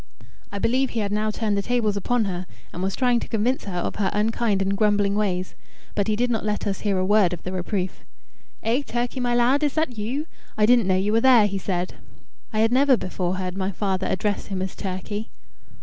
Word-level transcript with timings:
I 0.51 0.57
believe 0.57 0.89
he 0.89 1.01
had 1.01 1.11
now 1.11 1.29
turned 1.29 1.55
the 1.55 1.61
tables 1.61 1.95
upon 1.95 2.25
her, 2.25 2.47
and 2.73 2.81
was 2.81 2.95
trying 2.95 3.19
to 3.19 3.27
convince 3.27 3.65
her 3.65 3.77
of 3.77 3.97
her 3.97 4.09
unkind 4.15 4.59
and 4.63 4.75
grumbling 4.75 5.13
ways. 5.13 5.53
But 5.93 6.07
he 6.07 6.15
did 6.15 6.31
not 6.31 6.43
let 6.43 6.65
us 6.65 6.79
hear 6.79 6.97
a 6.97 7.05
word 7.05 7.33
of 7.33 7.43
the 7.43 7.51
reproof. 7.51 8.03
"Eh! 8.63 8.81
Turkey, 8.81 9.19
my 9.19 9.35
lad! 9.35 9.61
is 9.61 9.75
that 9.75 9.99
you? 9.99 10.25
I 10.57 10.65
didn't 10.65 10.87
know 10.87 10.95
you 10.97 11.11
were 11.13 11.21
there," 11.21 11.45
he 11.45 11.59
said. 11.59 11.97
I 12.51 12.61
had 12.61 12.71
never 12.71 12.97
before 12.97 13.35
heard 13.35 13.55
my 13.55 13.71
father 13.71 14.07
address 14.07 14.47
him 14.47 14.63
as 14.63 14.75
Turkey. 14.75 15.29